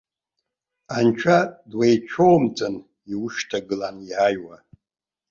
Анцәа 0.97 1.37
дуеицәоумтәын 1.69 2.75
иушьҭагылан 3.11 3.97
иааиуа. 4.09 4.57